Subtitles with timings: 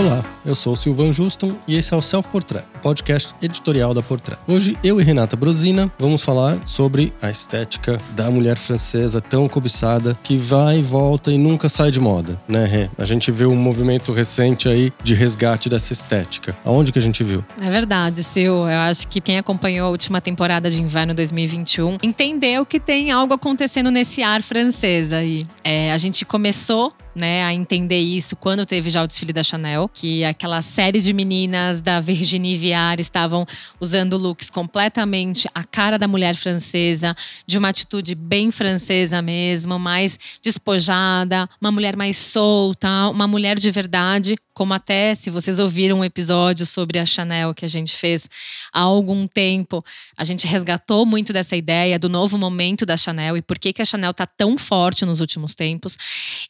[0.00, 4.00] Olá, eu sou o Silvan Juston e esse é o Self Portrait, podcast editorial da
[4.00, 4.40] Portrait.
[4.48, 10.18] Hoje eu e Renata Brosina vamos falar sobre a estética da mulher francesa tão cobiçada
[10.22, 12.88] que vai e volta e nunca sai de moda, né, Rê?
[12.96, 16.56] A gente viu um movimento recente aí de resgate dessa estética.
[16.64, 17.44] Aonde que a gente viu?
[17.60, 18.64] É verdade, Sil.
[18.64, 23.34] Eu acho que quem acompanhou a última temporada de inverno 2021 entendeu que tem algo
[23.34, 25.44] acontecendo nesse ar francês aí.
[25.62, 29.90] É, a gente começou né, a entender isso quando teve já o desfile da Chanel,
[29.92, 33.44] que aquela série de meninas da Virginie Viard estavam
[33.80, 37.12] usando looks completamente a cara da mulher francesa,
[37.44, 43.68] de uma atitude bem francesa mesmo, mais despojada, uma mulher mais solta, uma mulher de
[43.72, 48.28] verdade, como até se vocês ouviram um episódio sobre a Chanel que a gente fez
[48.72, 49.84] há algum tempo,
[50.16, 53.80] a gente resgatou muito dessa ideia do novo momento da Chanel e por que, que
[53.80, 55.96] a Chanel tá tão forte nos últimos tempos.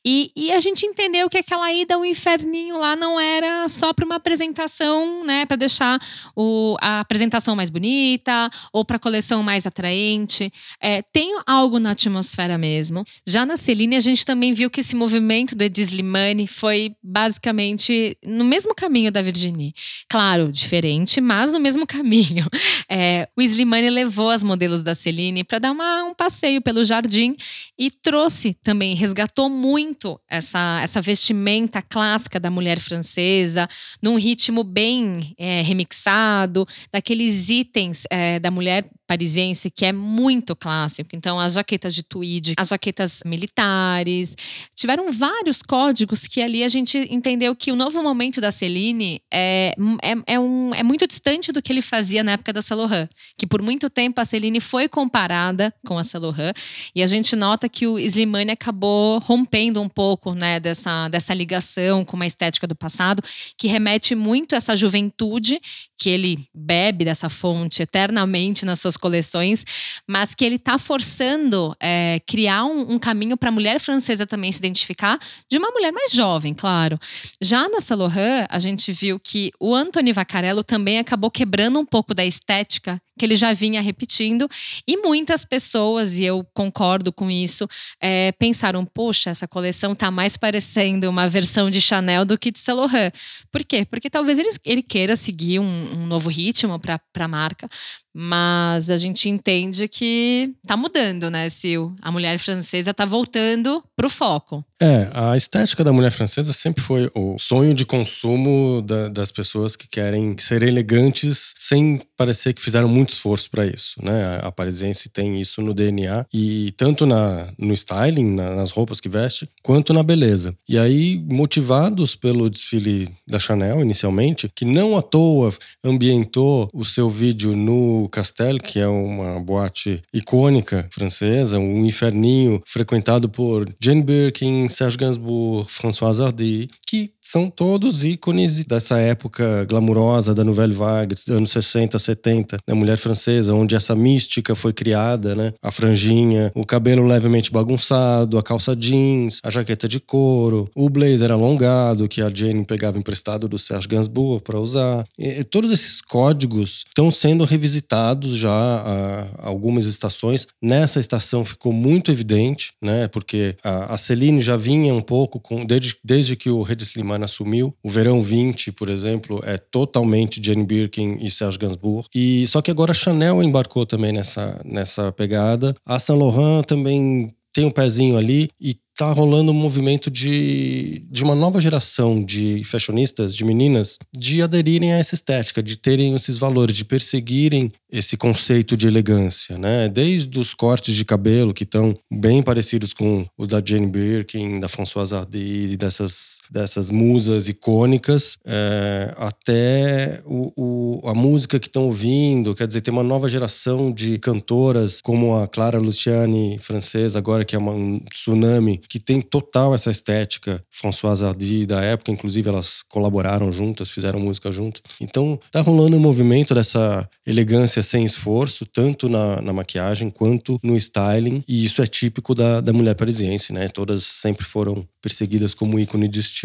[0.03, 4.05] E, e a gente entendeu que aquela ida ao inferninho lá não era só para
[4.05, 5.99] uma apresentação, né, para deixar
[6.35, 10.53] o, a apresentação mais bonita ou para a coleção mais atraente.
[10.81, 13.05] É, tem algo na atmosfera mesmo.
[13.27, 18.17] Já na Celine, a gente também viu que esse movimento do Edi Slimane foi basicamente
[18.25, 19.73] no mesmo caminho da Virginie.
[20.09, 22.47] Claro, diferente, mas no mesmo caminho.
[22.91, 27.35] É, o Slimane levou as modelos da Celine para dar uma, um passeio pelo jardim
[27.79, 33.58] e trouxe também, resgatou muito essa, essa vestimenta clássica da mulher francesa,
[34.03, 41.09] num ritmo bem é, remixado, daqueles itens é, da mulher parisiense que é muito clássico.
[41.15, 44.37] Então, as jaquetas de tweed, as jaquetas militares,
[44.77, 49.75] tiveram vários códigos que ali a gente entendeu que o novo momento da Celine é,
[50.03, 53.09] é, é, um, é muito distante do que ele fazia na época da Saint Laurent,
[53.39, 56.55] que por muito tempo a Celine foi comparada com a Saint Laurent,
[56.95, 62.05] e a gente nota que o Slimane acabou rompendo um pouco né, dessa, dessa ligação
[62.05, 63.23] com uma estética do passado,
[63.57, 65.59] que remete muito a essa juventude
[65.97, 69.65] que ele bebe dessa fonte eternamente nas suas coleções,
[70.07, 74.53] mas que ele está forçando é, criar um, um caminho para a mulher francesa também
[74.53, 75.19] se identificar
[75.51, 76.99] de uma mulher mais jovem, claro.
[77.41, 81.87] Já na Saint Laurent, a gente viu que o Anthony Vaccarello também acabou quebrando um
[81.87, 84.49] pouco da estética que ele já vinha repetindo.
[84.87, 87.69] E muitas pessoas, e eu concordo com isso,
[88.01, 92.59] é, pensaram: poxa, essa coleção tá mais parecendo uma versão de Chanel do que de
[92.59, 93.13] Saint Laurent.
[93.51, 93.85] Por quê?
[93.85, 97.69] Porque talvez ele, ele queira seguir um, um novo ritmo para a marca,
[98.15, 101.95] mas a gente entende que tá mudando, né, Sil?
[102.03, 104.65] A mulher francesa tá voltando pro foco.
[104.81, 109.77] É, a estética da mulher francesa sempre foi o sonho de consumo da, das pessoas
[109.77, 114.41] que querem ser elegantes sem parecer que fizeram muito esforço para isso, né?
[114.43, 119.09] A, parisiense tem isso no DNA e tanto na, no styling, na, nas roupas que
[119.09, 120.55] veste, quanto na beleza.
[120.69, 125.55] E aí, motivados pelo desfile da Chanel inicialmente, que não à toa
[125.85, 133.29] ambientou o seu vídeo no Castel, que é uma boate icônica francesa, um inferninho frequentado
[133.29, 140.43] por Jane Birkin, Serge Gainsbourg, François Hardy, que são todos ícones dessa época glamurosa da
[140.43, 145.53] Nouvelle Vague, anos 60, 70, da mulher francesa, onde essa mística foi criada, né?
[145.63, 151.31] A franjinha, o cabelo levemente bagunçado, a calça jeans, a jaqueta de couro, o blazer
[151.31, 155.07] alongado que a Jane pegava emprestado do Serge Gainsbourg para usar.
[155.19, 160.47] E, todos esses códigos estão sendo revisitados já há algumas estações.
[160.63, 163.09] Nessa estação ficou muito evidente, né?
[163.09, 167.75] Porque a, Celine já vinha um pouco com desde, desde que o Slimane assumiu.
[167.83, 172.09] O verão 20, por exemplo, é totalmente Jane Birkin e Serge Gainsbourg.
[172.15, 175.75] E só que agora a Chanel embarcou também nessa nessa pegada.
[175.85, 181.23] A Saint Laurent também tem um pezinho ali e tá rolando um movimento de, de
[181.23, 186.37] uma nova geração de fashionistas, de meninas, de aderirem a essa estética, de terem esses
[186.37, 189.89] valores, de perseguirem esse conceito de elegância, né?
[189.89, 194.69] Desde os cortes de cabelo que estão bem parecidos com os da Jane Birkin, da
[194.69, 202.55] Françoise Hardy, dessas, dessas musas icônicas, é, até o, o, a música que estão ouvindo,
[202.55, 207.55] quer dizer, tem uma nova geração de cantoras como a Clara Luciani, francesa, agora que
[207.55, 212.83] é uma, um tsunami, que tem total essa estética Françoise Hardy da época, inclusive elas
[212.89, 214.81] colaboraram juntas, fizeram música junto.
[215.01, 220.77] Então tá rolando um movimento dessa elegância sem esforço, tanto na, na maquiagem quanto no
[220.77, 223.69] styling, e isso é típico da, da mulher parisiense, né?
[223.69, 226.38] Todas sempre foram perseguidas como ícone de estilo.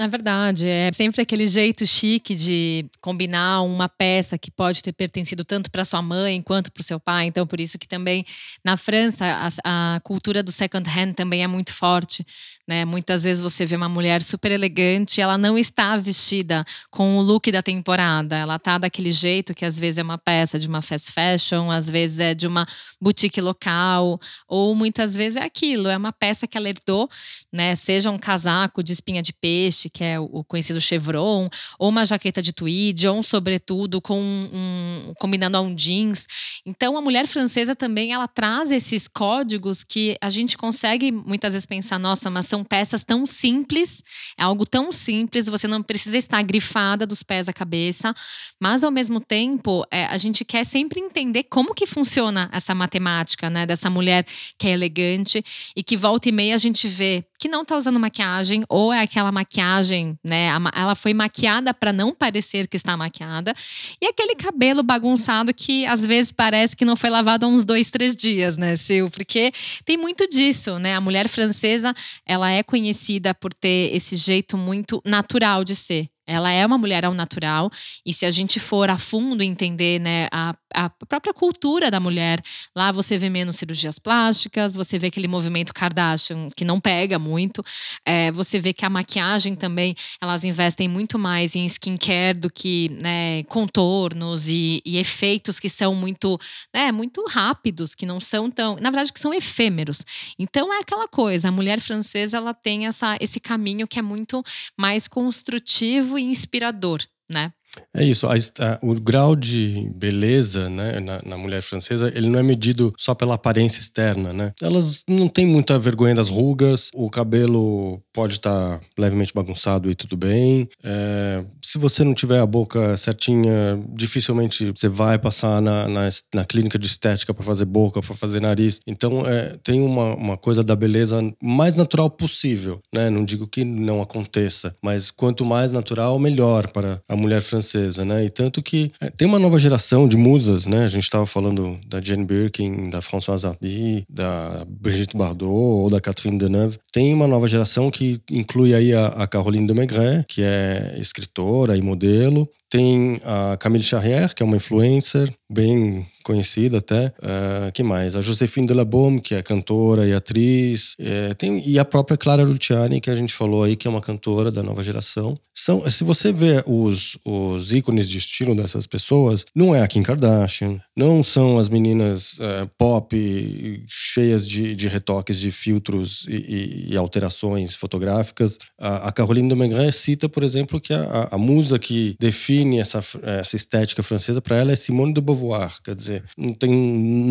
[0.00, 0.68] É verdade.
[0.68, 5.84] É sempre aquele jeito chique de combinar uma peça que pode ter pertencido tanto para
[5.84, 7.26] sua mãe quanto para o seu pai.
[7.26, 8.24] Então, por isso que também
[8.64, 9.24] na França
[9.64, 12.24] a, a cultura do second hand também é muito forte.
[12.68, 12.84] Né?
[12.84, 17.50] Muitas vezes você vê uma mulher super elegante, ela não está vestida com o look
[17.50, 18.36] da temporada.
[18.36, 21.88] Ela está daquele jeito que às vezes é uma peça de uma fast fashion, às
[21.88, 22.66] vezes é de uma
[23.00, 27.08] boutique local, ou muitas vezes é aquilo, é uma peça que ela herdou,
[27.50, 27.74] né?
[27.74, 31.48] Seja um casaco de espinha de peixe que é o conhecido chevron,
[31.78, 36.26] ou uma jaqueta de tweed, ou um sobretudo com um, combinando a um jeans.
[36.66, 41.64] Então, a mulher francesa também ela traz esses códigos que a gente consegue muitas vezes
[41.64, 44.02] pensar, nossa, mas são peças tão simples,
[44.36, 48.14] é algo tão simples, você não precisa estar grifada dos pés à cabeça,
[48.60, 53.48] mas ao mesmo tempo, é, a gente quer sempre entender como que funciona essa matemática,
[53.50, 54.26] né, dessa mulher
[54.58, 55.42] que é elegante
[55.76, 59.00] e que volta e meia a gente vê que não tá usando maquiagem ou é
[59.00, 60.48] aquela maquiagem, né?
[60.74, 63.54] Ela foi maquiada para não parecer que está maquiada
[64.00, 67.90] e aquele cabelo bagunçado que às vezes parece que não foi lavado há uns dois,
[67.90, 69.06] três dias, né, Sil?
[69.10, 69.52] Porque
[69.84, 70.94] tem muito disso, né?
[70.94, 71.94] A mulher francesa
[72.26, 76.08] ela é conhecida por ter esse jeito muito natural de ser.
[76.28, 77.70] Ela é uma mulher ao natural,
[78.04, 82.42] e se a gente for a fundo entender né, a, a própria cultura da mulher,
[82.76, 87.64] lá você vê menos cirurgias plásticas, você vê aquele movimento Kardashian que não pega muito,
[88.04, 92.90] é, você vê que a maquiagem também, elas investem muito mais em skincare do que
[92.90, 96.38] né, contornos e, e, efeitos que são muito,
[96.74, 98.76] né, muito rápidos, que não são tão.
[98.76, 100.04] Na verdade, que são efêmeros.
[100.38, 104.42] Então é aquela coisa, a mulher francesa ela tem essa, esse caminho que é muito
[104.76, 107.00] mais construtivo inspirador,
[107.30, 107.52] né?
[107.94, 112.38] É isso, a, a, o grau de beleza né, na, na, mulher francesa, ele não
[112.38, 114.52] é medido só pela aparência externa, né?
[114.60, 119.94] Elas não têm muita vergonha das rugas, o cabelo pode estar tá levemente bagunçado e
[119.94, 120.68] tudo bem.
[120.82, 126.44] É, se você não tiver a boca certinha, dificilmente você vai passar na, na, na
[126.44, 128.80] clínica de estética para fazer boca, para fazer nariz.
[128.86, 133.08] Então, é, tem uma, uma coisa da beleza mais natural possível, né?
[133.10, 138.04] Não digo que não aconteça, mas quanto mais natural, melhor para a mulher francesa francesa,
[138.04, 138.24] né?
[138.24, 140.84] E tanto que é, tem uma nova geração de musas, né?
[140.84, 146.00] A gente estava falando da Jane Birkin, da Françoise Hardy, da Brigitte Bardot ou da
[146.00, 146.78] Catherine Deneuve.
[146.90, 151.76] Tem uma nova geração que inclui aí a, a Caroline de Maigret, que é escritora
[151.76, 152.48] e modelo.
[152.70, 157.06] Tem a Camille Charrière, que é uma influencer bem conhecida até.
[157.06, 158.14] Uh, que mais?
[158.14, 160.94] A Josephine Delabaume, que é cantora e atriz.
[160.98, 164.02] É, tem, e a própria Clara Luciani, que a gente falou aí, que é uma
[164.02, 165.34] cantora da nova geração.
[165.56, 170.02] São, se você vê os, os ícones de estilo dessas pessoas, não é a Kim
[170.02, 176.92] Kardashian, não são as meninas uh, pop cheias de, de retoques, de filtros e, e,
[176.92, 178.58] e alterações fotográficas.
[178.78, 183.02] A, a Caroline de Maigret cita, por exemplo, que a, a musa que define essa,
[183.22, 185.82] essa estética francesa para ela é Simone de Beauvoir.
[185.82, 186.70] Quer dizer, não tem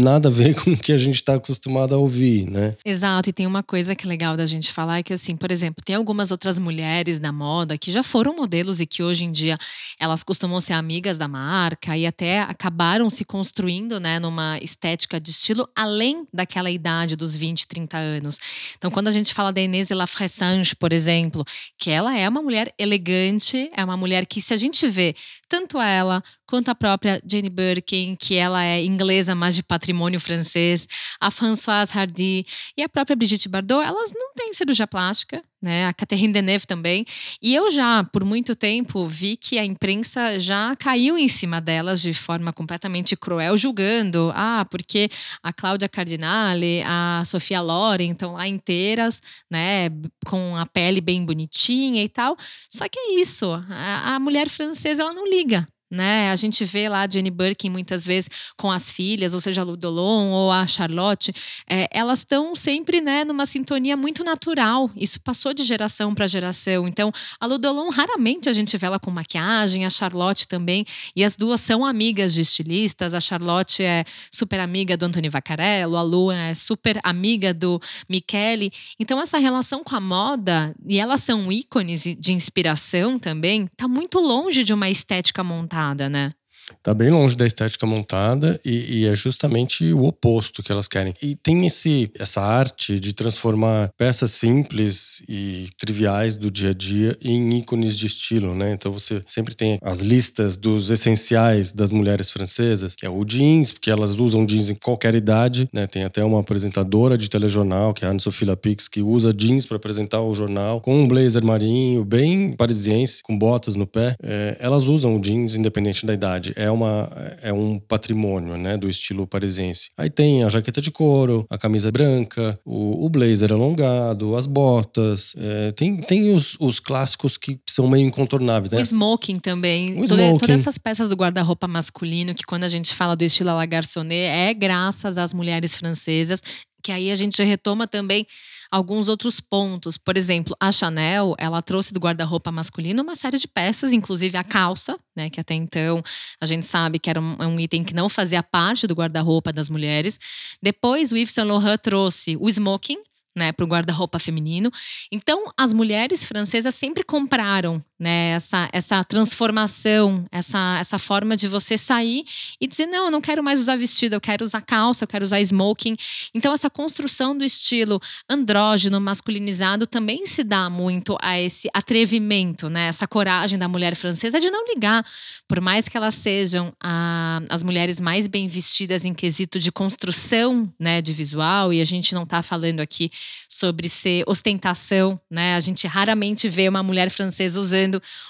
[0.01, 2.75] nada a ver com o que a gente está acostumado a ouvir, né?
[2.85, 5.51] Exato, e tem uma coisa que é legal da gente falar, é que assim, por
[5.51, 9.31] exemplo, tem algumas outras mulheres da moda que já foram modelos e que hoje em
[9.31, 9.57] dia
[9.99, 15.31] elas costumam ser amigas da marca e até acabaram se construindo, né, numa estética de
[15.31, 18.37] estilo além daquela idade dos 20, 30 anos.
[18.77, 21.43] Então, quando a gente fala da Inês Lafressange, por exemplo,
[21.77, 25.15] que ela é uma mulher elegante, é uma mulher que se a gente vê
[25.47, 30.87] tanto ela quanto a própria Jane Birkin, que ela é inglesa, mas de patrimônio francês,
[31.19, 32.45] a Françoise Hardy
[32.75, 35.87] e a própria Brigitte Bardot, elas não têm cirurgia plástica, né?
[35.87, 37.05] A Catherine Deneuve também.
[37.41, 42.01] E eu já, por muito tempo, vi que a imprensa já caiu em cima delas
[42.01, 45.09] de forma completamente cruel, julgando, ah, porque
[45.43, 49.89] a Cláudia Cardinale, a Sofia Loren estão lá inteiras, né,
[50.25, 52.37] com a pele bem bonitinha e tal.
[52.69, 56.31] Só que é isso, a, a mulher francesa ela não liga, né?
[56.31, 59.63] A gente vê lá a Jenny Birkin muitas vezes com as filhas, ou seja, a
[59.63, 61.33] Ludolon ou a Charlotte,
[61.69, 64.91] é, elas estão sempre né, numa sintonia muito natural.
[64.95, 66.87] Isso passou de geração para geração.
[66.87, 71.35] Então, a Ludolon raramente a gente vê ela com maquiagem, a Charlotte também, e as
[71.35, 73.13] duas são amigas de estilistas.
[73.13, 78.71] A Charlotte é super amiga do Anthony Vaccarello, a Lu é super amiga do Michele.
[78.99, 84.19] Então, essa relação com a moda, e elas são ícones de inspiração também, tá muito
[84.19, 85.76] longe de uma estética montada
[86.09, 86.33] né?
[86.83, 91.13] Tá bem longe da estética montada e, e, é justamente o oposto que elas querem.
[91.21, 97.17] E tem esse, essa arte de transformar peças simples e triviais do dia a dia
[97.21, 98.71] em ícones de estilo, né?
[98.71, 103.71] Então você sempre tem as listas dos essenciais das mulheres francesas, que é o jeans,
[103.71, 105.87] porque elas usam jeans em qualquer idade, né?
[105.87, 109.77] Tem até uma apresentadora de telejornal, que é a Anne-Sophie Lapix, que usa jeans para
[109.77, 114.15] apresentar o jornal, com um blazer marinho, bem parisiense, com botas no pé.
[114.21, 117.07] É, elas usam jeans independente da idade é, uma,
[117.43, 119.91] é um patrimônio né, do estilo parisiense.
[119.95, 125.35] Aí tem a jaqueta de couro, a camisa branca, o, o blazer alongado, as botas.
[125.37, 128.71] É, tem tem os, os clássicos que são meio incontornáveis.
[128.71, 128.79] Né?
[128.79, 130.01] O smoking também.
[130.01, 130.39] O Toda, smoking.
[130.39, 133.65] Todas essas peças do guarda-roupa masculino, que quando a gente fala do estilo à la
[133.67, 136.41] garçonnet, é graças às mulheres francesas,
[136.81, 138.25] que aí a gente retoma também
[138.71, 139.97] alguns outros pontos.
[139.97, 144.43] Por exemplo, a Chanel, ela trouxe do guarda-roupa masculino uma série de peças, inclusive a
[144.43, 146.01] calça, né, que até então
[146.39, 149.69] a gente sabe que era um, um item que não fazia parte do guarda-roupa das
[149.69, 150.19] mulheres.
[150.61, 152.97] Depois o Yves Saint Laurent trouxe o smoking,
[153.37, 154.71] né, para o guarda-roupa feminino.
[155.11, 161.77] Então, as mulheres francesas sempre compraram né, essa, essa transformação, essa, essa forma de você
[161.77, 162.23] sair
[162.59, 165.23] e dizer: não, eu não quero mais usar vestido, eu quero usar calça, eu quero
[165.23, 165.95] usar smoking.
[166.33, 167.99] Então, essa construção do estilo
[168.29, 174.39] andrógeno, masculinizado, também se dá muito a esse atrevimento, né, essa coragem da mulher francesa
[174.39, 175.05] de não ligar,
[175.47, 180.71] por mais que elas sejam a, as mulheres mais bem vestidas em quesito de construção
[180.79, 183.09] né, de visual, e a gente não está falando aqui
[183.49, 185.55] sobre ser ostentação, né?
[185.55, 187.86] A gente raramente vê uma mulher francesa usando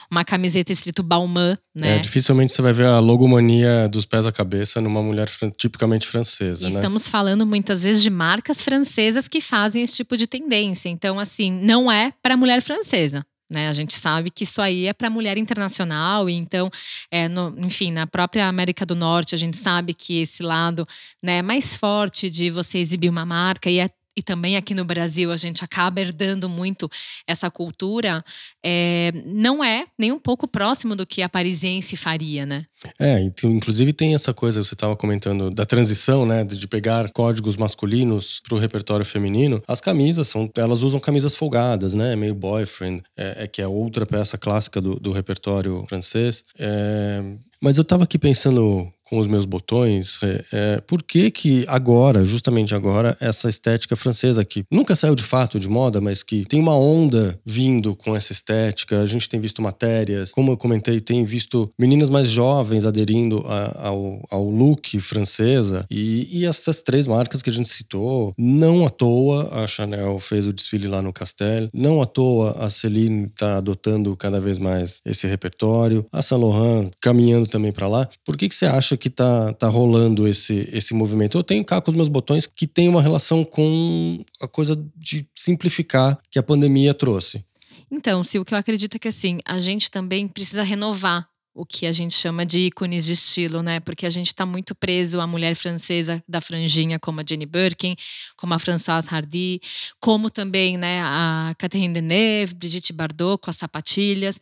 [0.09, 1.97] uma camiseta escrito Balmain, né?
[1.97, 6.67] É, dificilmente você vai ver a logomania dos pés à cabeça numa mulher tipicamente francesa,
[6.67, 6.79] e né?
[6.79, 10.89] Estamos falando muitas vezes de marcas francesas que fazem esse tipo de tendência.
[10.89, 13.25] Então, assim, não é para mulher francesa.
[13.49, 16.69] Né, a gente sabe que isso aí é para mulher internacional, e então,
[17.09, 20.85] é, no, enfim, na própria América do Norte, a gente sabe que esse lado
[21.23, 25.31] né, mais forte de você exibir uma marca e é e também aqui no Brasil
[25.31, 26.89] a gente acaba herdando muito
[27.27, 28.25] essa cultura,
[28.65, 32.65] é, não é nem um pouco próximo do que a parisiense faria, né?
[32.99, 38.41] É, inclusive tem essa coisa, você estava comentando da transição, né, de pegar códigos masculinos
[38.43, 39.61] para o repertório feminino.
[39.67, 44.05] As camisas são, elas usam camisas folgadas, né, meio boyfriend, é, é que é outra
[44.05, 46.43] peça clássica do, do repertório francês.
[46.57, 47.21] É,
[47.61, 52.25] mas eu estava aqui pensando com os meus botões, é, é, por que que agora,
[52.25, 56.59] justamente agora, essa estética francesa que nunca saiu de fato de moda, mas que tem
[56.59, 61.23] uma onda vindo com essa estética, a gente tem visto matérias, como eu comentei, tem
[61.23, 67.41] visto meninas mais jovens aderindo a, ao, ao look francesa e, e essas três marcas
[67.41, 71.69] que a gente citou, não à toa a Chanel fez o desfile lá no Castel,
[71.73, 76.91] não à toa a Celine está adotando cada vez mais esse repertório, a Saint Laurent
[77.01, 78.09] caminhando também para lá.
[78.25, 81.37] Por que que você acha que tá, tá rolando esse, esse movimento?
[81.37, 85.27] Eu tenho cá com os meus botões que tem uma relação com a coisa de
[85.35, 87.45] simplificar que a pandemia trouxe.
[87.89, 91.27] Então, se o que eu acredito é que assim, a gente também precisa renovar
[91.57, 93.79] o que a gente chama de ícones de estilo, né?
[93.79, 97.95] Porque a gente está muito preso à mulher francesa da franjinha, como a Jenny Birkin,
[98.35, 99.59] como a Françoise Hardy,
[99.99, 104.39] como também né, a Catherine Deneuve, Brigitte Bardot com as sapatilhas.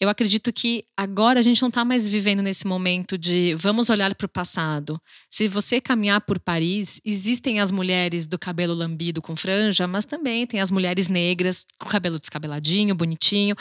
[0.00, 4.12] Eu acredito que agora a gente não está mais vivendo nesse momento de vamos olhar
[4.16, 5.00] para o passado.
[5.30, 10.46] Se você caminhar por Paris, existem as mulheres do cabelo lambido com franja, mas também
[10.46, 13.54] tem as mulheres negras com cabelo descabeladinho, bonitinho.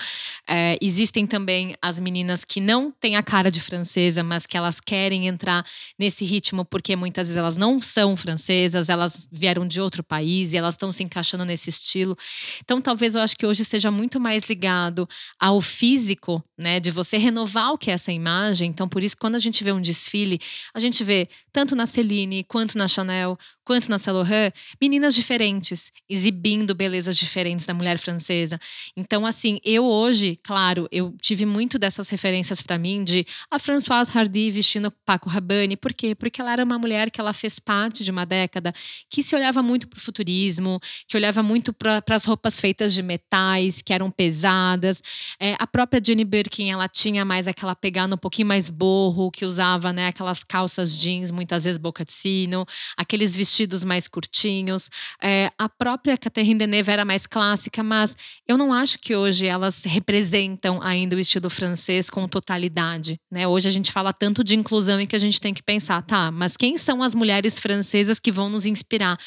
[0.49, 4.79] É, existem também as meninas que não têm a cara de francesa, mas que elas
[4.79, 5.65] querem entrar
[5.97, 10.57] nesse ritmo porque muitas vezes elas não são francesas, elas vieram de outro país e
[10.57, 12.17] elas estão se encaixando nesse estilo.
[12.63, 15.07] Então, talvez eu acho que hoje seja muito mais ligado
[15.39, 18.69] ao físico, né, de você renovar o que é essa imagem.
[18.69, 20.39] Então, por isso, quando a gente vê um desfile,
[20.73, 25.89] a gente vê tanto na Celine quanto na Chanel, quanto na Saint Laurent, meninas diferentes,
[26.09, 28.59] exibindo belezas diferentes da mulher francesa.
[28.95, 34.11] Então, assim, eu hoje, claro, eu tive muito dessas referências para mim de a Françoise
[34.13, 35.77] Hardy vestindo Paco Rabanne.
[35.77, 36.13] Por quê?
[36.13, 38.73] Porque ela era uma mulher que ela fez parte de uma década
[39.09, 43.01] que se olhava muito para o futurismo, que olhava muito para as roupas feitas de
[43.01, 45.01] metais, que eram pesadas.
[45.39, 49.45] É, a própria Jenny Birkin, ela tinha mais aquela pegada um pouquinho mais borro, que
[49.45, 52.65] usava né, aquelas calças jeans, muitas vezes boca de sino,
[52.97, 54.89] aqueles vestidos mais curtinhos.
[55.21, 59.83] É, a própria Catherine Deneuve era mais clássica, mas eu não acho que hoje elas
[59.83, 63.47] representam ainda o estilo francês com totalidade né?
[63.47, 66.31] Hoje a gente fala tanto de inclusão e que a gente tem que pensar, tá,
[66.31, 69.17] mas quem são as mulheres francesas que vão nos inspirar?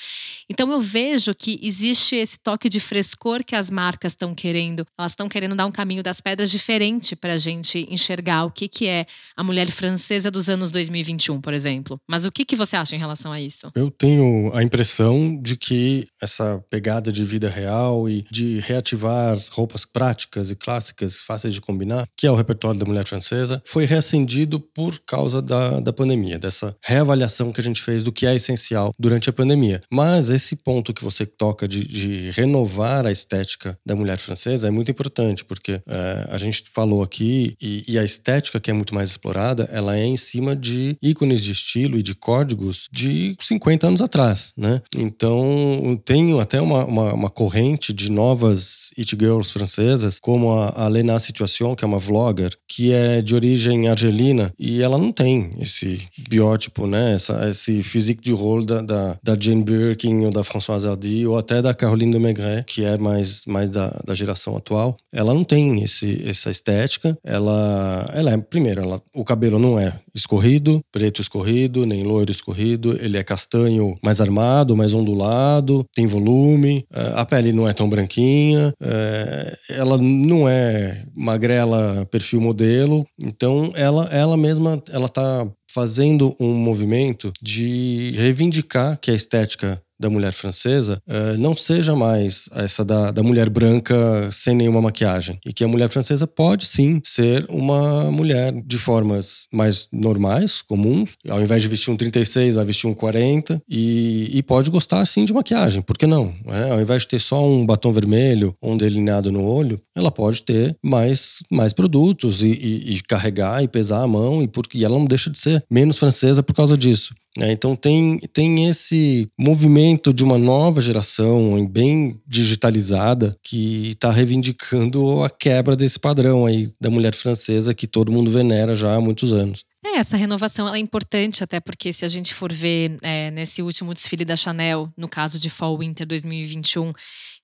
[0.50, 4.86] Então eu vejo que existe esse toque de frescor que as marcas estão querendo.
[4.98, 8.68] Elas estão querendo dar um caminho das pedras diferente para a gente enxergar o que,
[8.68, 9.06] que é
[9.36, 12.00] a mulher francesa dos anos 2021, por exemplo.
[12.08, 13.70] Mas o que, que você acha em relação a isso?
[13.74, 19.84] Eu tenho a impressão de que essa pegada de vida real e de reativar roupas
[19.84, 24.58] práticas e clássicas, fáceis de combinar, que é o repertório da mulher francesa, foi reacendido
[24.58, 28.92] por causa da, da pandemia, dessa reavaliação que a gente fez do que é essencial
[28.98, 29.80] durante a pandemia.
[29.90, 34.70] Mas esse ponto que você toca de, de renovar a estética da mulher francesa é
[34.70, 38.94] muito importante, porque é, a gente falou aqui, e, e, a estética que é muito
[38.94, 44.02] mais explorada, ela é em cima de ícones de estilo de códigos de 50 anos
[44.02, 44.80] atrás, né?
[44.96, 50.88] Então, tenho até uma, uma, uma corrente de novas it girls francesas, como a, a
[50.88, 55.50] Lena Situation, que é uma vlogger, que é de origem argelina, e ela não tem
[55.58, 57.14] esse biótipo, né?
[57.14, 61.36] Essa, esse physique du rôle da, da, da Jane Birkin ou da Françoise Hardy, ou
[61.36, 64.96] até da Caroline de Maigret, que é mais, mais da, da geração atual.
[65.12, 67.16] Ela não tem esse, essa estética.
[67.24, 72.96] Ela, ela é, primeiro, ela, o cabelo não é escorrido, preto escorrido, nem loiro escorrido.
[73.02, 76.84] Ele é castanho mais armado, mais ondulado, tem volume.
[76.92, 78.72] É, a pele não é tão branquinha.
[78.80, 83.06] É, ela não é magrela perfil modelo.
[83.24, 90.08] Então, ela, ela mesma, ela tá fazendo um movimento de reivindicar que a estética da
[90.08, 95.38] mulher francesa uh, não seja mais essa da, da mulher branca sem nenhuma maquiagem.
[95.44, 101.16] E que a mulher francesa pode sim ser uma mulher de formas mais normais, comuns.
[101.28, 103.62] Ao invés de vestir um 36, vai vestir um 40.
[103.68, 106.34] E, e pode gostar sim de maquiagem, por que não?
[106.46, 110.42] É, ao invés de ter só um batom vermelho um delineado no olho, ela pode
[110.42, 114.42] ter mais, mais produtos e, e, e carregar e pesar a mão.
[114.42, 117.14] E, porque, e ela não deixa de ser menos francesa por causa disso.
[117.36, 117.52] Né?
[117.52, 125.30] Então tem, tem esse movimento de uma nova geração bem digitalizada que está reivindicando a
[125.30, 129.64] quebra desse padrão aí da mulher francesa que todo mundo venera já há muitos anos.
[129.84, 133.94] É, essa renovação é importante, até porque se a gente for ver é, nesse último
[133.94, 136.92] desfile da Chanel, no caso de Fall Winter 2021,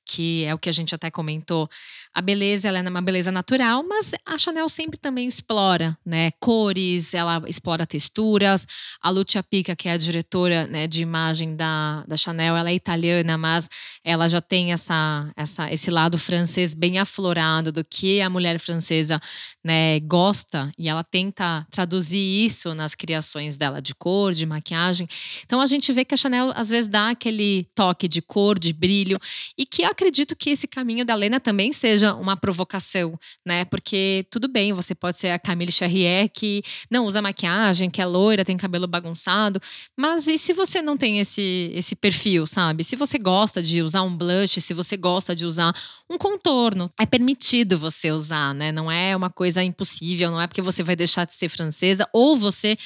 [0.05, 1.69] que é o que a gente até comentou.
[2.13, 6.31] A beleza ela é uma beleza natural, mas a Chanel sempre também explora, né?
[6.41, 8.67] Cores, ela explora texturas.
[9.01, 12.75] A Lucia Pica, que é a diretora né, de imagem da, da Chanel, ela é
[12.75, 13.69] italiana, mas
[14.05, 19.21] ela já tem essa, essa, esse lado francês bem aflorado do que a mulher francesa
[19.63, 25.09] né, gosta e ela tenta traduzir isso nas criações dela de cor, de maquiagem.
[25.45, 28.73] Então a gente vê que a Chanel às vezes dá aquele toque de cor, de
[28.73, 29.19] brilho
[29.57, 33.65] e que a acredito que esse caminho da Lena também seja uma provocação, né?
[33.65, 38.07] Porque tudo bem, você pode ser a Camille Charrier que não usa maquiagem, que é
[38.07, 39.61] loira, tem cabelo bagunçado,
[39.97, 42.85] mas e se você não tem esse, esse perfil, sabe?
[42.85, 45.73] Se você gosta de usar um blush, se você gosta de usar
[46.11, 48.73] um contorno, é permitido você usar, né?
[48.73, 52.37] Não é uma coisa impossível, não é porque você vai deixar de ser francesa ou
[52.37, 52.77] você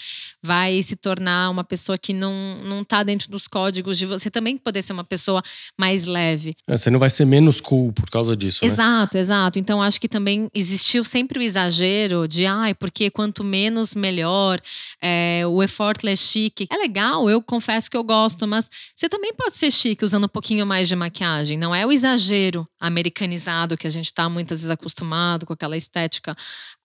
[0.42, 2.32] vai se tornar uma pessoa que não,
[2.64, 5.42] não tá dentro dos códigos de você também poder ser uma pessoa
[5.76, 6.54] mais leve.
[6.66, 8.70] É, você não vai ser menos cool por causa disso, né?
[8.70, 9.20] Exato, né?
[9.20, 9.58] exato.
[9.58, 14.60] Então acho que também existiu sempre o exagero de, ai, porque quanto menos melhor,
[15.00, 16.66] é, o effortless chique.
[16.70, 20.28] É legal, eu confesso que eu gosto, mas você também pode ser chique usando um
[20.28, 21.56] pouquinho mais de maquiagem.
[21.56, 26.36] Não é o exagero americanizado que a gente tá muitas vezes acostumado com aquela estética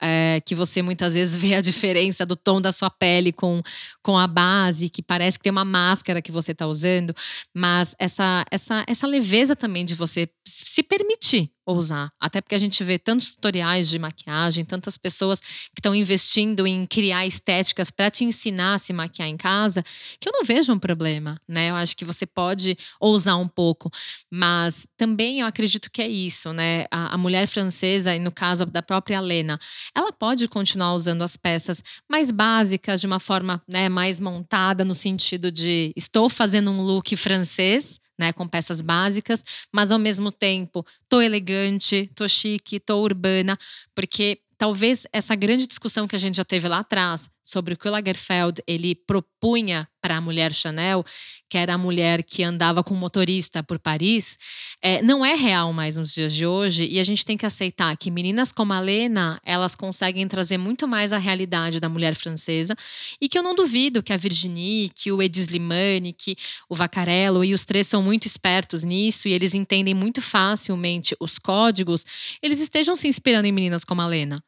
[0.01, 3.61] é, que você muitas vezes vê a diferença do tom da sua pele com,
[4.01, 7.13] com a base, que parece que tem uma máscara que você está usando,
[7.53, 12.11] mas essa, essa, essa leveza também de você se permitir usar.
[12.19, 16.85] Até porque a gente vê tantos tutoriais de maquiagem, tantas pessoas que estão investindo em
[16.85, 19.83] criar estéticas para te ensinar a se maquiar em casa,
[20.19, 21.69] que eu não vejo um problema, né?
[21.69, 23.89] Eu acho que você pode ousar um pouco,
[24.31, 26.85] mas também eu acredito que é isso, né?
[26.91, 29.57] A, a mulher francesa, e no caso da própria Lena,
[29.95, 34.93] ela pode continuar usando as peças mais básicas, de uma forma né, mais montada, no
[34.93, 40.85] sentido de estou fazendo um look francês, né, com peças básicas, mas ao mesmo tempo
[41.09, 43.57] tô elegante, tô chique, tô urbana,
[43.95, 47.87] porque talvez essa grande discussão que a gente já teve lá atrás sobre o que
[47.87, 51.05] o Lagerfeld ele propunha para a mulher Chanel,
[51.49, 54.37] que era a mulher que andava com motorista por Paris,
[54.81, 57.95] é, não é real mais nos dias de hoje e a gente tem que aceitar
[57.95, 62.75] que meninas como a Lena elas conseguem trazer muito mais a realidade da mulher francesa
[63.21, 66.35] e que eu não duvido que a Virginie, que o Edi Slimane, que
[66.69, 71.39] o Vaccarello e os três são muito espertos nisso e eles entendem muito facilmente os
[71.39, 72.05] códigos,
[72.41, 74.43] eles estejam se inspirando em meninas como a Lena.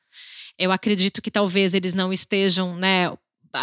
[0.57, 3.11] Eu acredito que talvez eles não estejam, né,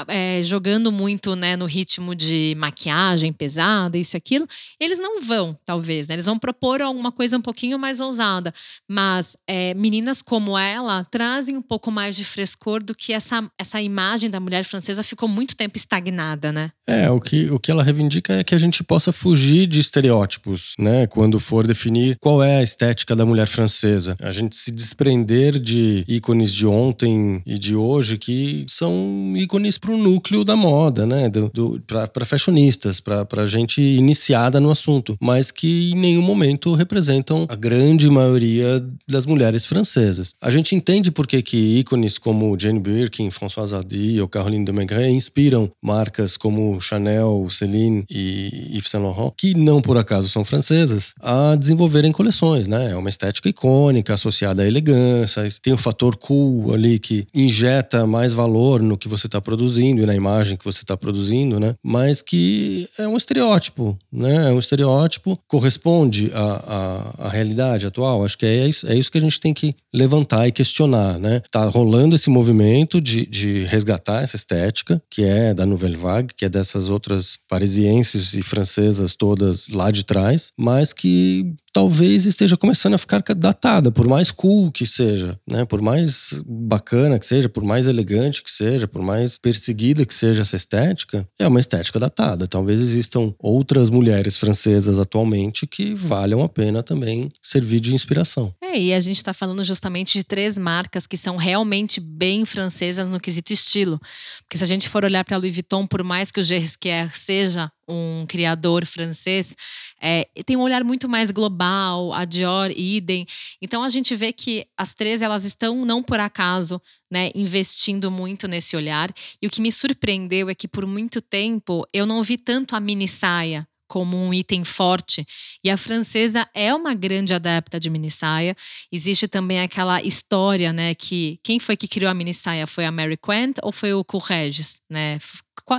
[0.09, 4.47] é, jogando muito né, no ritmo de maquiagem pesada, isso e aquilo,
[4.81, 6.15] eles não vão, talvez, né?
[6.15, 8.53] Eles vão propor alguma coisa um pouquinho mais ousada.
[8.89, 13.81] Mas é, meninas como ela trazem um pouco mais de frescor do que essa, essa
[13.81, 16.71] imagem da mulher francesa ficou muito tempo estagnada, né?
[16.87, 20.73] É, o que, o que ela reivindica é que a gente possa fugir de estereótipos,
[20.79, 21.07] né?
[21.07, 24.17] Quando for definir qual é a estética da mulher francesa.
[24.21, 29.93] A gente se desprender de ícones de ontem e de hoje que são ícones para
[29.93, 31.29] o núcleo da moda, né?
[31.29, 37.47] Do, do, para fashionistas, para gente iniciada no assunto, mas que em nenhum momento representam
[37.51, 40.35] a grande maioria das mulheres francesas.
[40.41, 45.11] A gente entende por que, ícones como Jane Birkin, Françoise Hardy ou Caroline de Maigret
[45.11, 51.13] inspiram marcas como Chanel, Celine e Yves Saint Laurent, que não por acaso são francesas,
[51.21, 52.93] a desenvolverem coleções, né?
[52.93, 58.33] É uma estética icônica associada à elegância, tem o fator cool ali que injeta mais
[58.33, 61.75] valor no que você está produzindo produzindo e na imagem que você está produzindo, né?
[61.83, 64.51] Mas que é um estereótipo, né?
[64.51, 68.25] É um estereótipo, corresponde à, à, à realidade atual.
[68.25, 71.41] Acho que é isso, é isso que a gente tem que levantar e questionar, né?
[71.51, 76.45] Tá rolando esse movimento de, de resgatar essa estética, que é da Nouvelle Vague, que
[76.45, 82.95] é dessas outras parisienses e francesas todas lá de trás, mas que talvez esteja começando
[82.95, 85.65] a ficar datada, por mais cool que seja, né?
[85.65, 90.43] Por mais bacana que seja, por mais elegante que seja, por mais perseguida que seja
[90.43, 92.47] essa estética, é uma estética datada.
[92.47, 98.55] Talvez existam outras mulheres francesas atualmente que valham a pena também servir de inspiração.
[98.61, 103.09] É, e a gente está falando justamente de três marcas que são realmente bem francesas
[103.09, 104.01] no quesito estilo.
[104.43, 107.71] Porque se a gente for olhar para Louis Vuitton, por mais que o Gerskier seja
[107.89, 109.57] um criador francês,
[110.01, 113.27] é, tem um olhar muito mais global, a Dior, idem.
[113.61, 118.49] Então a gente vê que as três elas estão não por acaso, né, investindo muito
[118.49, 119.13] nesse olhar.
[119.41, 122.81] E o que me surpreendeu é que por muito tempo eu não vi tanto a
[122.81, 125.23] mini saia como um item forte.
[125.63, 128.57] E a francesa é uma grande adepta de mini saia.
[128.91, 132.67] Existe também aquela história, né, que quem foi que criou a mini saia?
[132.67, 135.19] Foi a Mary Quant ou foi o Courrèges, né?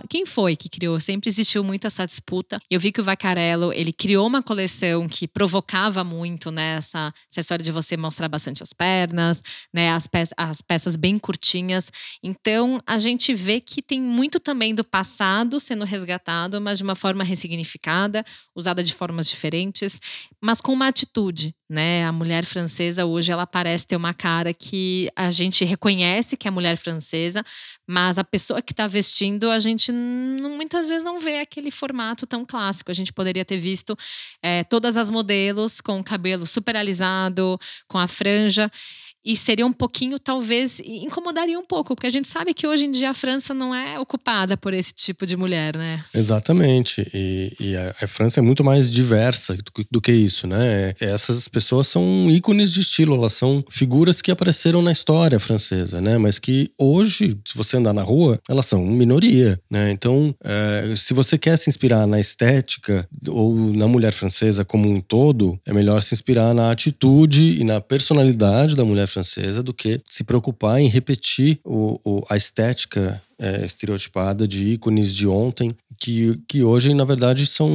[0.09, 0.99] Quem foi que criou?
[0.99, 2.59] Sempre existiu muito essa disputa.
[2.69, 7.41] Eu vi que o Vacarello, ele criou uma coleção que provocava muito, né, essa, essa
[7.41, 9.41] história de você mostrar bastante as pernas,
[9.73, 11.91] né, as, pe as peças bem curtinhas.
[12.21, 16.95] Então, a gente vê que tem muito também do passado sendo resgatado, mas de uma
[16.95, 18.23] forma ressignificada,
[18.55, 19.99] usada de formas diferentes,
[20.41, 22.05] mas com uma atitude, né?
[22.05, 26.51] A mulher francesa hoje ela parece ter uma cara que a gente reconhece que é
[26.51, 27.43] mulher francesa,
[27.87, 32.45] mas a pessoa que está vestindo a gente muitas vezes não vê aquele formato tão
[32.45, 32.91] clássico.
[32.91, 33.97] A gente poderia ter visto
[34.41, 38.71] é, todas as modelos com o cabelo super alisado, com a franja
[39.25, 42.91] e seria um pouquinho, talvez, incomodaria um pouco, porque a gente sabe que hoje em
[42.91, 46.03] dia a França não é ocupada por esse tipo de mulher, né?
[46.13, 47.09] Exatamente.
[47.13, 50.93] E, e a, a, França é muito mais diversa do, do, que isso, né?
[50.99, 56.17] Essas pessoas são ícones de estilo, elas são figuras que apareceram na história francesa, né?
[56.17, 59.91] Mas que hoje, se você andar na rua, elas são minoria, né?
[59.91, 64.99] Então, é, se você quer se inspirar na estética ou na mulher francesa como um
[64.99, 70.01] todo, é melhor se inspirar na atitude e na personalidade da mulher francesa do que
[70.09, 76.39] se preocupar em repetir o, o, a estética é, estereotipada de ícones de ontem, que,
[76.47, 77.69] que hoje, na verdade, são,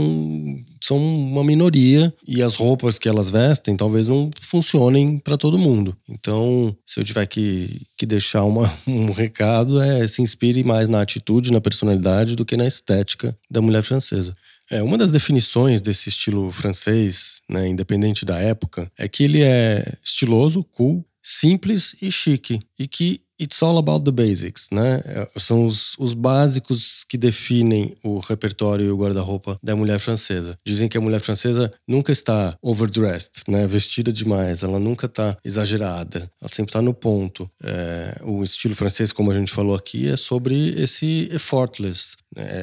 [0.83, 5.97] são uma minoria e as roupas que elas vestem talvez não funcionem para todo mundo.
[6.09, 11.01] Então, se eu tiver que, que deixar uma, um recado, é se inspire mais na
[11.01, 14.35] atitude, na personalidade do que na estética da mulher francesa.
[14.71, 19.95] É, uma das definições desse estilo francês, né, independente da época, é que ele é
[20.05, 22.59] estiloso, cool, simples e chique.
[22.79, 25.01] E que It's all about the basics, né?
[25.05, 30.59] É, são os, os básicos que definem o repertório e o guarda-roupa da mulher francesa.
[30.67, 33.65] Dizem que a mulher francesa nunca está overdressed, né?
[33.65, 37.49] Vestida demais, ela nunca está exagerada, ela sempre está no ponto.
[37.63, 42.17] É, o estilo francês, como a gente falou aqui, é sobre esse effortless?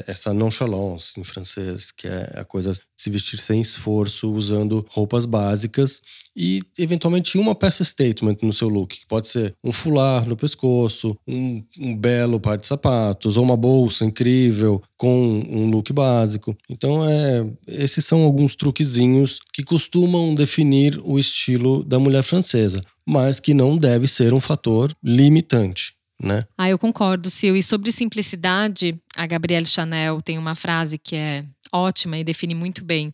[0.06, 5.26] Essa nonchalance em francês, que é a coisa de se vestir sem esforço, usando roupas
[5.26, 6.00] básicas
[6.36, 11.16] e eventualmente uma peça statement no seu look, que pode ser um fular no pescoço,
[11.26, 16.56] um, um belo par de sapatos ou uma bolsa incrível com um look básico.
[16.70, 23.40] Então, é, esses são alguns truquezinhos que costumam definir o estilo da mulher francesa, mas
[23.40, 25.95] que não deve ser um fator limitante.
[26.22, 26.42] Né?
[26.56, 27.56] Ah, eu concordo, Sil.
[27.56, 32.84] E sobre simplicidade, a Gabrielle Chanel tem uma frase que é ótima e define muito
[32.84, 33.12] bem.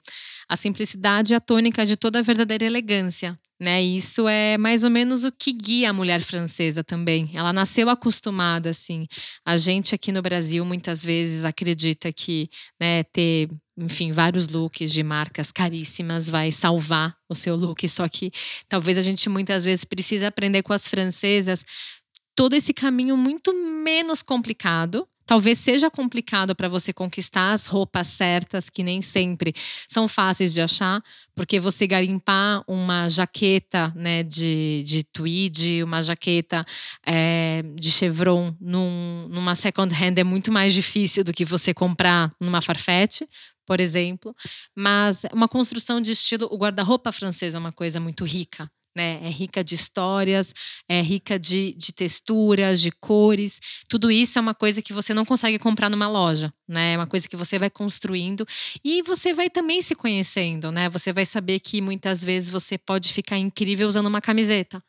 [0.48, 3.38] A simplicidade é a tônica de toda a verdadeira elegância.
[3.60, 3.80] né?
[3.80, 7.30] Isso é mais ou menos o que guia a mulher francesa também.
[7.32, 9.06] Ela nasceu acostumada assim.
[9.44, 12.48] A gente aqui no Brasil muitas vezes acredita que,
[12.80, 17.88] né, ter enfim, vários looks de marcas caríssimas vai salvar o seu look.
[17.88, 18.30] Só que
[18.68, 21.64] talvez a gente muitas vezes precise aprender com as francesas
[22.34, 25.06] todo esse caminho muito menos complicado.
[25.24, 29.54] Talvez seja complicado para você conquistar as roupas certas, que nem sempre
[29.88, 31.02] são fáceis de achar,
[31.34, 36.64] porque você garimpar uma jaqueta né, de, de tweed, uma jaqueta
[37.06, 42.34] é, de chevron num, numa second hand é muito mais difícil do que você comprar
[42.40, 43.22] numa Farfetch,
[43.64, 44.34] por exemplo.
[44.76, 49.20] Mas uma construção de estilo, o guarda-roupa francês é uma coisa muito rica né?
[49.22, 50.54] É rica de histórias,
[50.88, 53.60] é rica de, de texturas, de cores.
[53.88, 56.94] Tudo isso é uma coisa que você não consegue comprar numa loja, né?
[56.94, 58.46] É uma coisa que você vai construindo
[58.84, 60.88] e você vai também se conhecendo, né?
[60.90, 64.82] Você vai saber que muitas vezes você pode ficar incrível usando uma camiseta.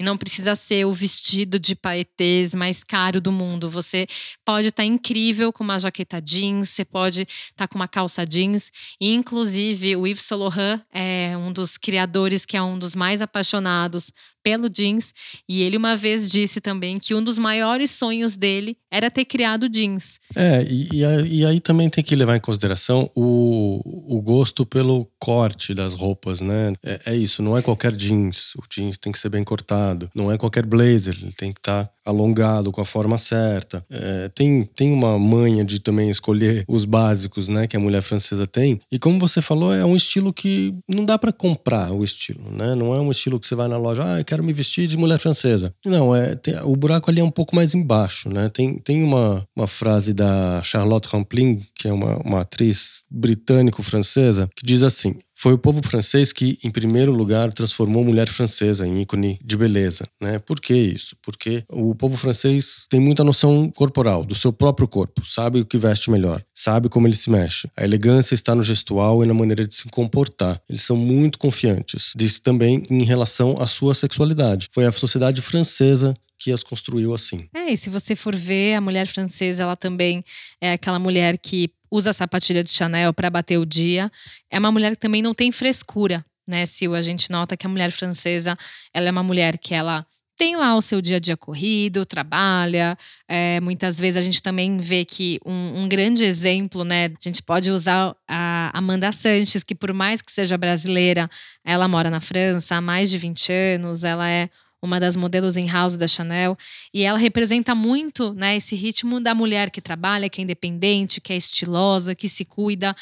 [0.00, 3.68] E não precisa ser o vestido de paetês mais caro do mundo.
[3.68, 4.06] Você
[4.44, 8.24] pode estar tá incrível com uma jaqueta jeans, você pode estar tá com uma calça
[8.24, 8.70] jeans.
[9.00, 13.20] E, inclusive, o Yves Saint Laurent é um dos criadores que é um dos mais
[13.20, 15.12] apaixonados pelo jeans.
[15.48, 19.68] E ele uma vez disse também que um dos maiores sonhos dele era ter criado
[19.68, 20.18] jeans.
[20.34, 25.74] É, e, e aí também tem que levar em consideração o, o gosto pelo corte
[25.74, 26.72] das roupas, né?
[26.82, 28.54] É, é, isso, não é qualquer jeans.
[28.56, 30.10] O jeans tem que ser bem cortado.
[30.14, 33.84] Não é qualquer blazer, ele tem que estar tá alongado, com a forma certa.
[33.90, 37.66] É, tem, tem uma manha de também escolher os básicos, né?
[37.66, 38.80] Que a mulher francesa tem.
[38.90, 42.74] E como você falou, é um estilo que não dá para comprar o estilo, né?
[42.74, 44.86] Não é um estilo que você vai na loja, ah, eu quero quero me vestir
[44.86, 45.74] de mulher francesa.
[45.84, 48.48] Não, é, tem, o buraco ali é um pouco mais embaixo, né?
[48.48, 54.64] Tem, tem uma, uma frase da Charlotte Rampling, que é uma, uma atriz britânico-francesa, que
[54.64, 59.02] diz assim: foi o povo francês que, em primeiro lugar, transformou a mulher francesa em
[59.02, 60.08] ícone de beleza.
[60.20, 60.40] Né?
[60.40, 61.16] Por que isso?
[61.22, 65.78] Porque o povo francês tem muita noção corporal, do seu próprio corpo, sabe o que
[65.78, 67.70] veste melhor, sabe como ele se mexe.
[67.76, 70.60] A elegância está no gestual e na maneira de se comportar.
[70.68, 72.12] Eles são muito confiantes.
[72.16, 74.68] Disso também em relação à sua sexualidade.
[74.72, 77.48] Foi a sociedade francesa que as construiu assim.
[77.52, 80.24] É, e se você for ver, a mulher francesa, ela também
[80.60, 84.10] é aquela mulher que usa sapatilha de Chanel para bater o dia.
[84.50, 86.94] É uma mulher que também não tem frescura, né, Sil?
[86.94, 88.56] A gente nota que a mulher francesa,
[88.92, 90.06] ela é uma mulher que ela
[90.38, 92.96] tem lá o seu dia a dia corrido, trabalha.
[93.28, 97.06] É, muitas vezes a gente também vê que um, um, grande exemplo, né?
[97.06, 101.28] A gente pode usar a Amanda Sanches, que por mais que seja brasileira,
[101.64, 104.48] ela mora na França há mais de 20 anos, ela é
[104.82, 106.56] uma das modelos em house da Chanel,
[106.92, 111.32] e ela representa muito, né, esse ritmo da mulher que trabalha, que é independente, que
[111.32, 112.94] é estilosa, que se cuida,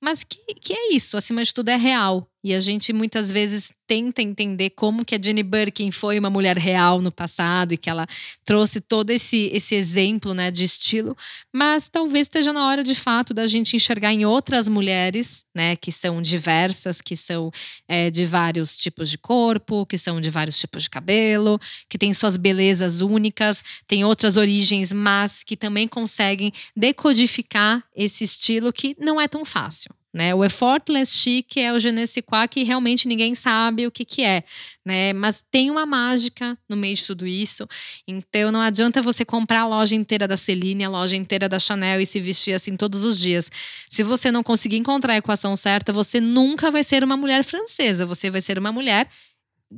[0.00, 2.28] mas que, que é isso, acima de tudo é real.
[2.48, 6.56] E a gente muitas vezes tenta entender como que a Jenny Birkin foi uma mulher
[6.56, 8.06] real no passado e que ela
[8.42, 11.14] trouxe todo esse, esse exemplo né, de estilo,
[11.54, 15.92] mas talvez esteja na hora de fato da gente enxergar em outras mulheres, né, que
[15.92, 17.50] são diversas, que são
[17.86, 22.14] é, de vários tipos de corpo, que são de vários tipos de cabelo, que têm
[22.14, 29.20] suas belezas únicas, têm outras origens, mas que também conseguem decodificar esse estilo que não
[29.20, 29.97] é tão fácil.
[30.12, 30.34] Né?
[30.34, 34.06] O effortless chic é o je ne sais quoi que realmente ninguém sabe o que,
[34.06, 34.42] que é,
[34.84, 35.12] né?
[35.12, 37.68] Mas tem uma mágica no meio de tudo isso.
[38.06, 42.00] Então não adianta você comprar a loja inteira da Celine, a loja inteira da Chanel
[42.00, 43.50] e se vestir assim todos os dias.
[43.86, 48.06] Se você não conseguir encontrar a equação certa, você nunca vai ser uma mulher francesa.
[48.06, 49.08] Você vai ser uma mulher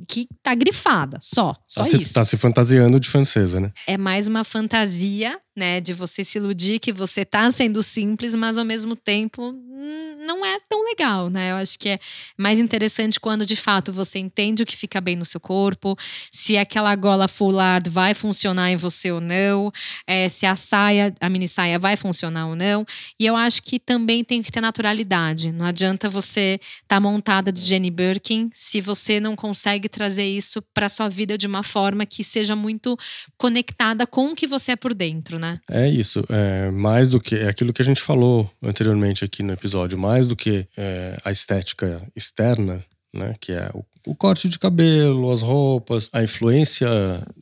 [0.07, 2.05] que tá grifada, só, só tá isso.
[2.05, 3.73] Se, tá se fantasiando de francesa, né?
[3.85, 5.79] É mais uma fantasia né?
[5.79, 10.43] De você se iludir que você tá sendo simples, mas ao mesmo tempo hum, não
[10.43, 11.51] é tão legal, né?
[11.51, 11.99] Eu acho que é
[12.35, 15.95] mais interessante quando de fato você entende o que fica bem no seu corpo,
[16.31, 17.51] se aquela gola full
[17.91, 19.71] vai funcionar em você ou não,
[20.07, 22.83] é, se a saia, a mini saia vai funcionar ou não.
[23.19, 25.51] E eu acho que também tem que ter naturalidade.
[25.51, 30.59] Não adianta você estar tá montada de Jenny Birkin se você não consegue trazer isso
[30.73, 32.97] para sua vida de uma forma que seja muito
[33.37, 35.50] conectada com o que você é por dentro, né?
[35.69, 36.23] É isso.
[36.29, 37.35] É, mais do que.
[37.35, 39.97] É aquilo que a gente falou anteriormente aqui no episódio.
[39.97, 42.83] Mais do que é, a estética externa,
[43.13, 43.35] né?
[43.39, 46.87] Que é o o corte de cabelo, as roupas, a influência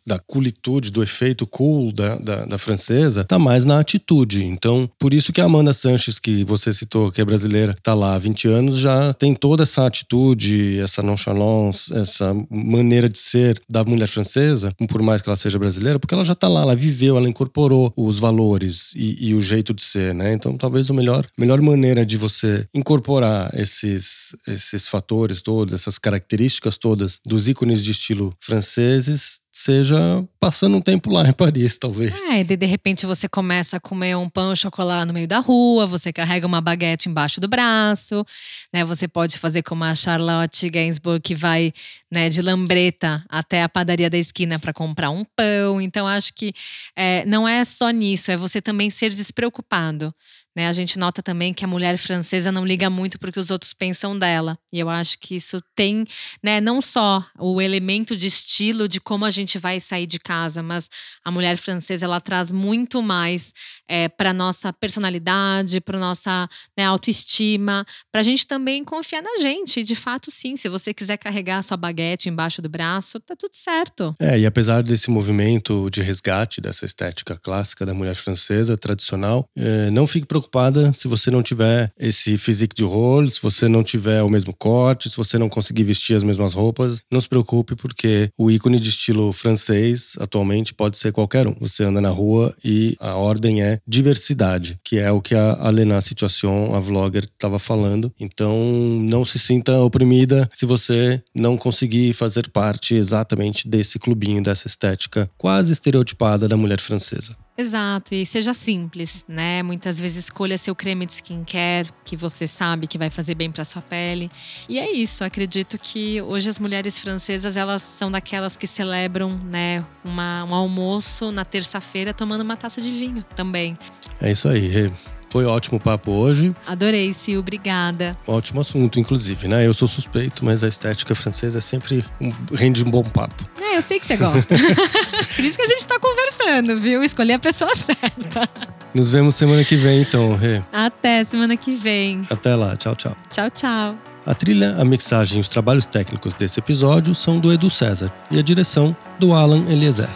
[0.05, 4.43] da coolitude, do efeito cool da, da, da, francesa, tá mais na atitude.
[4.43, 8.15] Então, por isso que a Amanda Sanches, que você citou, que é brasileira, tá lá
[8.15, 13.83] há 20 anos, já tem toda essa atitude, essa nonchalance, essa maneira de ser da
[13.83, 17.17] mulher francesa, por mais que ela seja brasileira, porque ela já tá lá, ela viveu,
[17.17, 20.33] ela incorporou os valores e, e o jeito de ser, né?
[20.33, 26.48] Então, talvez a melhor, melhor maneira de você incorporar esses, esses fatores todos, essas características,
[26.49, 29.97] características todas dos ícones de estilo franceses seja
[30.39, 32.21] passando um tempo lá em Paris, talvez.
[32.29, 35.85] É, de, de repente você começa a comer um pão chocolate no meio da rua,
[35.85, 38.25] você carrega uma baguete embaixo do braço,
[38.73, 38.85] né?
[38.85, 41.73] Você pode fazer como a Charlotte Gainsbourg que vai,
[42.12, 45.81] né, de lambreta até a padaria da esquina para comprar um pão.
[45.81, 46.53] Então acho que
[46.95, 50.13] é, não é só nisso, é você também ser despreocupado.
[50.59, 50.67] Né?
[50.67, 53.49] A gente nota também que a mulher francesa não liga muito para o que os
[53.49, 54.57] outros pensam dela.
[54.73, 56.03] E eu acho que isso tem,
[56.43, 60.62] né, não só o elemento de estilo de como a gente vai sair de casa,
[60.62, 60.89] mas
[61.23, 63.54] a mulher francesa ela traz muito mais
[63.88, 66.47] é, para nossa personalidade, para nossa
[66.78, 69.84] né, autoestima, para a gente também confiar na gente.
[69.84, 74.15] De fato, sim, se você quiser carregar sua baguete embaixo do braço, tá tudo certo.
[74.19, 79.89] É, e apesar desse movimento de resgate dessa estética clássica da mulher francesa tradicional, é,
[79.91, 84.21] não fique preocupada se você não tiver esse physique de rôle, se você não tiver
[84.23, 88.30] o mesmo corte, se você não conseguir vestir as mesmas roupas, não se preocupe porque
[88.38, 91.55] o ícone de estilo francês atualmente pode ser qualquer um.
[91.59, 95.99] Você anda na rua e a ordem é diversidade, que é o que a Lena
[96.01, 98.11] Situation, a vlogger, estava falando.
[98.19, 98.55] Então,
[99.01, 105.29] não se sinta oprimida se você não conseguir fazer parte exatamente desse clubinho, dessa estética
[105.37, 107.35] quase estereotipada da mulher francesa.
[107.59, 109.61] Exato, e seja simples, né?
[109.61, 113.65] Muitas vezes escolha seu creme de skincare que você sabe que vai fazer bem para
[113.65, 114.31] sua pele.
[114.69, 119.83] E é isso, acredito que hoje as mulheres francesas, elas são daquelas que celebram, né,
[120.05, 123.77] uma, um almoço na terça-feira tomando uma taça de vinho também.
[124.21, 124.89] É isso aí.
[125.31, 126.55] Foi ótimo o papo hoje.
[126.65, 128.17] Adorei, Sil, obrigada.
[128.25, 129.65] Ótimo assunto, inclusive, né?
[129.65, 133.47] Eu sou suspeito, mas a estética francesa é sempre um, rende um bom papo.
[133.61, 134.55] É, eu sei que você gosta.
[135.35, 137.03] Por isso que a gente tá conversando, viu?
[137.03, 138.49] Escolhi a pessoa certa.
[138.93, 140.61] Nos vemos semana que vem, então, Rê.
[140.73, 142.23] Até semana que vem.
[142.29, 142.75] Até lá.
[142.75, 143.15] Tchau, tchau.
[143.29, 143.95] Tchau, tchau.
[144.25, 148.37] A trilha, a mixagem e os trabalhos técnicos desse episódio são do Edu César e
[148.37, 150.09] a direção do Alan Eliezer.